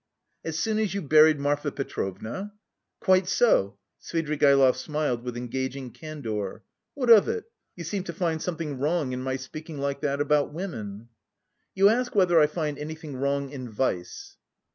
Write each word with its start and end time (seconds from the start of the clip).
"As 0.43 0.57
soon 0.57 0.79
as 0.79 0.95
you 0.95 1.01
buried 1.03 1.39
Marfa 1.39 1.71
Petrovna?" 1.71 2.53
"Quite 3.01 3.29
so," 3.29 3.77
Svidrigaïlov 4.01 4.75
smiled 4.75 5.21
with 5.21 5.37
engaging 5.37 5.91
candour. 5.91 6.63
"What 6.95 7.11
of 7.11 7.27
it? 7.27 7.43
You 7.75 7.83
seem 7.83 8.03
to 8.05 8.13
find 8.13 8.41
something 8.41 8.79
wrong 8.79 9.11
in 9.13 9.21
my 9.21 9.35
speaking 9.35 9.77
like 9.77 10.01
that 10.01 10.19
about 10.19 10.51
women?" 10.51 11.09
"You 11.75 11.87
ask 11.87 12.15
whether 12.15 12.39
I 12.39 12.47
find 12.47 12.79
anything 12.79 13.15
wrong 13.17 13.51
in 13.51 13.69
vice?" 13.69 14.37